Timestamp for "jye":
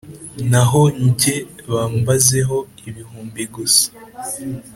1.19-1.35